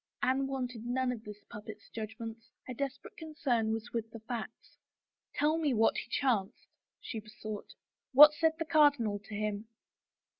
[0.23, 4.79] Anne wanted none of the puppet's judgments; her desperate concern was with the facts.
[5.35, 6.65] Tell me what has chanced,"
[6.99, 7.75] she besought."
[8.11, 9.67] What said the cardinal to him?"